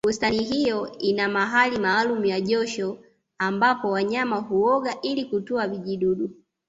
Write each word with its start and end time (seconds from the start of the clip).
bustani 0.07 0.43
hiyo 0.43 0.97
ina 0.99 1.29
mahali 1.29 1.79
maalumu 1.79 2.25
ya 2.25 2.41
josho 2.41 2.97
ambapo 3.37 3.89
wanyama 3.91 4.37
huoga 4.37 5.01
ili 5.01 5.25
kutoa 5.25 5.67
vijidudu 5.67 6.29